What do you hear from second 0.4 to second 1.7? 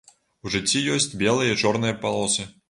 У жыцці ёсць белыя і